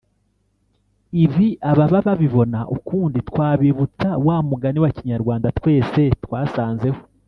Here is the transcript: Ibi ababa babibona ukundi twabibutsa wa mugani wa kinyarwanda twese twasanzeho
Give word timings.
Ibi 1.23 1.47
ababa 1.71 1.99
babibona 2.07 2.59
ukundi 2.75 3.19
twabibutsa 3.29 4.09
wa 4.25 4.37
mugani 4.49 4.79
wa 4.83 4.91
kinyarwanda 4.95 5.47
twese 5.57 6.01
twasanzeho 6.23 6.99